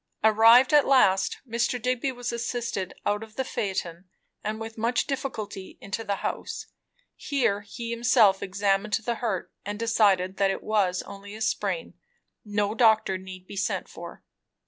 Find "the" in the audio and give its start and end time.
3.35-3.43, 6.03-6.15, 8.93-9.13